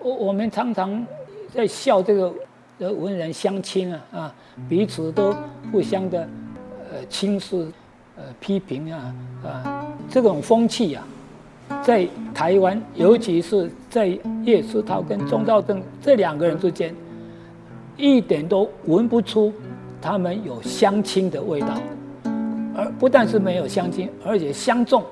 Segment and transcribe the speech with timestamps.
[0.00, 1.04] 我我们常常
[1.54, 2.32] 在笑这个
[2.78, 4.34] 呃文人相亲啊啊，
[4.68, 5.34] 彼此都
[5.72, 6.20] 互相的
[6.90, 7.56] 呃轻视
[8.16, 9.14] 呃批评啊
[9.44, 11.06] 啊，这种风气啊，
[11.82, 14.06] 在台湾，尤其是在
[14.44, 16.94] 叶世涛跟钟兆正这两个人之间，
[17.96, 19.52] 一点都闻不出
[20.00, 21.74] 他们有相亲的味道，
[22.76, 25.02] 而不但是没有相亲，而且相重，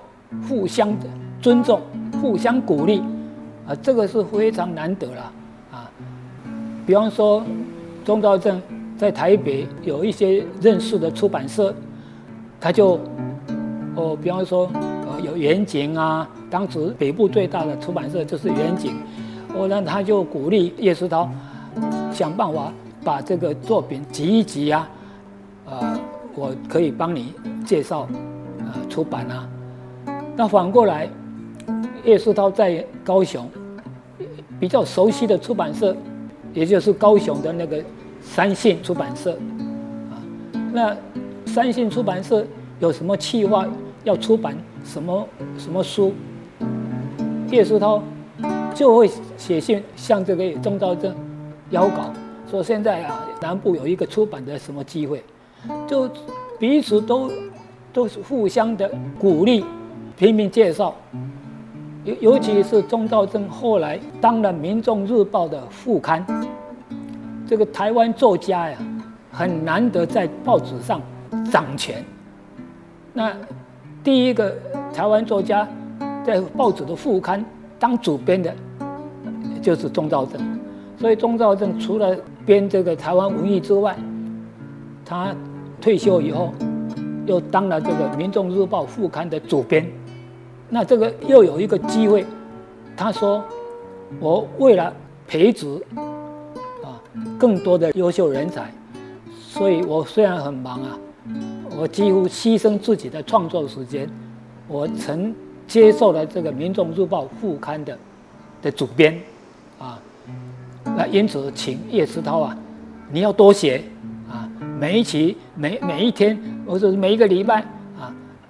[0.48, 1.06] 互相的
[1.42, 1.80] 尊重，
[2.22, 3.02] 互相鼓励。
[3.66, 5.32] 啊，这个是非常难得了
[5.72, 5.91] 啊！
[6.86, 7.42] 比方说，
[8.04, 8.62] 钟兆正
[8.96, 11.74] 在台北有一些认识的出版社，
[12.60, 13.00] 他就
[13.96, 18.94] 哦，比方说呃有远景啊，当时北部最大的出版社就是远景，
[19.52, 21.28] 哦，那他就鼓励叶世涛
[22.12, 22.72] 想办法
[23.02, 24.88] 把这个作品集一集啊，
[25.64, 25.98] 呃，
[26.36, 28.06] 我可以帮你介绍
[28.60, 29.48] 呃出版啊。
[30.36, 31.08] 那反过来。
[32.06, 33.51] 叶世涛在高雄
[34.60, 35.95] 比较熟悉的出版社，
[36.55, 37.83] 也就是高雄的那个
[38.22, 39.33] 三信出版社
[40.11, 40.22] 啊。
[40.72, 40.97] 那
[41.45, 42.47] 三信出版社
[42.78, 43.67] 有什么计划
[44.05, 46.14] 要出版什么什么书？
[47.50, 48.00] 叶世涛
[48.73, 51.12] 就会写信向这个钟兆正
[51.70, 52.12] 邀稿，
[52.48, 55.25] 说现在啊南部有一个出版的什么机会，
[55.89, 56.08] 就
[56.56, 57.28] 彼此都
[57.92, 59.64] 都是互相的鼓励，
[60.17, 60.95] 拼命介绍。
[62.06, 66.24] 尤尤其是钟兆正后来当了《民众日报》的副刊，
[67.48, 68.78] 这个台湾作家呀，
[69.32, 71.00] 很难得在报纸上
[71.50, 72.04] 掌权。
[73.12, 73.32] 那
[74.04, 74.54] 第一个
[74.94, 75.68] 台湾作家
[76.24, 77.44] 在报纸的副刊
[77.77, 78.54] 当主编的，
[79.60, 80.40] 就是钟兆正。
[80.96, 83.96] 所以钟兆正除了编这个台湾文艺之外，
[85.04, 85.34] 他
[85.80, 86.54] 退休以后
[87.27, 89.84] 又当了这个《民众日报》副刊的主编。
[90.69, 92.27] 那这个又有一个机会，
[92.97, 93.45] 他说
[94.19, 94.92] ：“我为了
[95.28, 95.81] 培植
[96.83, 97.00] 啊
[97.39, 98.73] 更多的优秀人才，
[99.39, 100.98] 所以我虽然很忙啊，
[101.79, 104.11] 我几乎牺牲自己的创作时间，
[104.67, 105.33] 我曾
[105.68, 107.96] 接受了这个《民众日报》副刊的
[108.63, 109.17] 的主编
[109.79, 109.98] 啊。
[110.85, 112.58] 那因此，请叶石涛啊，
[113.13, 113.85] 你要多写
[114.29, 116.36] 啊，每一期、每每一天，
[116.67, 117.64] 或者每一个礼拜。”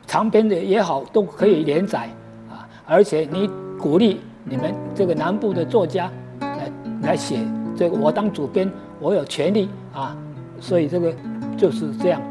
[0.07, 2.09] 长篇的也好，都可以连载
[2.49, 2.67] 啊！
[2.87, 6.73] 而且你鼓励你们这个南部的作家来
[7.03, 7.39] 来写
[7.77, 10.17] 这个，我当主编，我有权利啊！
[10.61, 11.13] 所以这个
[11.57, 12.23] 就是这样，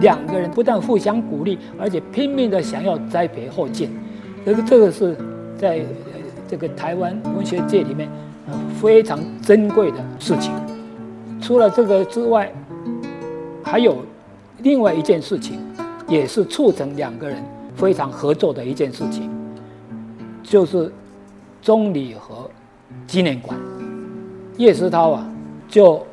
[0.00, 3.90] 两个人不但互相鼓励，而且拼命的想要栽培后进。
[4.44, 5.16] 这个这个是
[5.56, 5.80] 在
[6.48, 8.08] 这个台湾文学界里面
[8.80, 10.52] 非常珍贵的事情。
[11.40, 12.52] 除了这个之外，
[13.62, 13.98] 还有
[14.58, 15.60] 另外一件事情。
[16.12, 17.42] 也是促成两个人
[17.74, 19.30] 非常合作的一件事情，
[20.42, 20.92] 就是
[21.62, 22.50] 中礼和
[23.06, 23.58] 纪念馆。
[24.58, 25.26] 叶石涛啊，
[25.66, 26.06] 就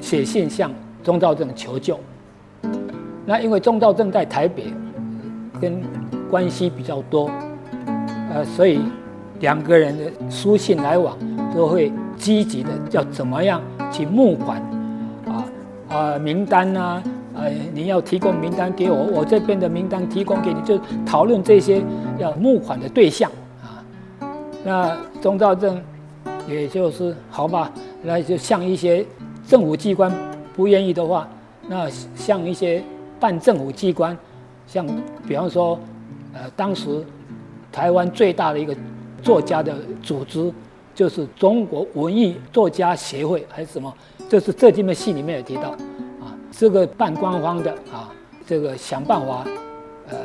[0.00, 0.72] 写信向
[1.04, 1.96] 钟兆正求救。
[3.24, 4.74] 那因为钟兆正在台北，
[5.60, 5.80] 跟
[6.28, 7.30] 关系比较多，
[8.32, 8.80] 呃，所以
[9.38, 11.16] 两个人的书信来往
[11.54, 13.62] 都会积极的，要怎么样
[13.92, 14.60] 去募款
[15.28, 15.44] 啊
[15.88, 17.00] 啊名单啊。
[17.34, 21.82] 呃，你要提供名单给我，我这边的名单提供给你，就讨论这些
[22.18, 23.30] 要募款的对象
[23.62, 23.82] 啊。
[24.64, 25.82] 那钟兆正，
[26.48, 27.72] 也就是好吧，
[28.02, 29.04] 那就像一些
[29.46, 30.12] 政府机关
[30.54, 31.28] 不愿意的话，
[31.68, 32.82] 那像一些
[33.18, 34.16] 半政府机关，
[34.66, 34.86] 像
[35.26, 35.78] 比方说，
[36.32, 37.04] 呃，当时
[37.72, 38.74] 台湾最大的一个
[39.22, 40.52] 作家的组织，
[40.94, 43.92] 就是中国文艺作家协会还是什么，
[44.28, 45.74] 就是这几本戏里面有提到。
[46.56, 48.12] 这个半官方的啊，
[48.46, 49.44] 这个想办法，
[50.08, 50.16] 呃，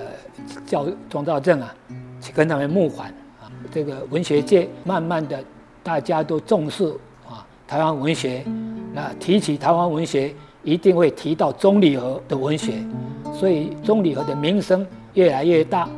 [0.65, 1.73] 叫钟兆正啊，
[2.21, 3.09] 去跟他们募款
[3.41, 3.49] 啊。
[3.71, 5.43] 这个文学界慢慢的，
[5.81, 6.85] 大家都重视
[7.27, 8.45] 啊，台湾文学。
[8.93, 12.73] 那提起台湾文学，一定会提到钟理和的文学，
[13.33, 14.85] 所以钟理和的名声
[15.15, 15.89] 越来越大，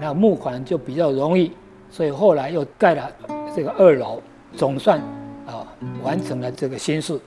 [0.00, 1.50] 那募款就比较容易。
[1.90, 3.10] 所以后来又盖了
[3.54, 4.20] 这个二楼，
[4.56, 5.00] 总算
[5.46, 5.66] 啊
[6.02, 7.18] 完成了这个心事。